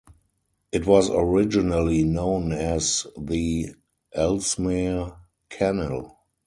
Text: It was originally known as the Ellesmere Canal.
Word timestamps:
It 0.71 0.87
was 0.87 1.11
originally 1.11 2.03
known 2.03 2.53
as 2.53 3.05
the 3.15 3.75
Ellesmere 4.11 5.11
Canal. 5.47 6.17